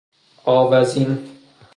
[0.45, 1.29] آوزین